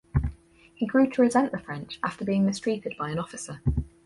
[0.73, 3.61] He grew to resent the French after being mistreated by an officer.